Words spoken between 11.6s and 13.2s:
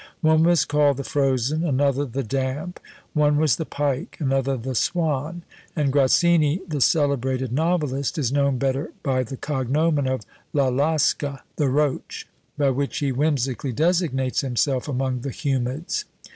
Roach," by which he